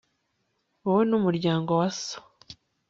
wowe 0.83 1.03
n'umuryango 1.09 1.69
wa 1.79 1.89
so 1.99 2.17